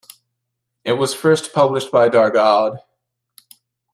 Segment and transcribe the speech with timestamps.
[0.83, 2.79] It was first published by Dargaud.